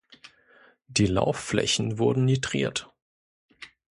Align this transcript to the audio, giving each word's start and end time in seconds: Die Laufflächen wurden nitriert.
Die 0.87 1.05
Laufflächen 1.05 1.99
wurden 1.99 2.25
nitriert. 2.25 2.89